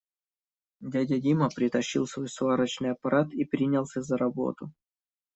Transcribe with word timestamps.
Дядя 0.79 1.19
Дима 1.19 1.49
притащил 1.55 2.07
свой 2.07 2.27
сварочный 2.27 2.89
аппарат 2.93 3.31
и 3.35 3.45
принялся 3.45 4.01
за 4.01 4.17
работу. 4.17 4.73